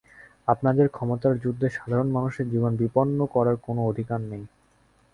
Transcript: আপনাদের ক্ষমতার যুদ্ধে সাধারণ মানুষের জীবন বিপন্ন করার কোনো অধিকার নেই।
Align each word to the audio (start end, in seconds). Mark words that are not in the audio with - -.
আপনাদের 0.47 0.87
ক্ষমতার 0.89 1.33
যুদ্ধে 1.37 1.67
সাধারণ 1.69 2.07
মানুষের 2.11 2.45
জীবন 2.49 2.71
বিপন্ন 2.77 3.19
করার 3.33 3.57
কোনো 3.65 3.81
অধিকার 3.85 4.19
নেই। 4.23 4.43